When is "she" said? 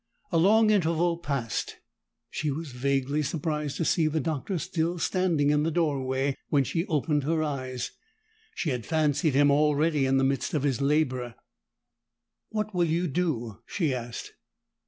2.31-2.49, 6.63-6.87, 8.55-8.71, 13.67-13.93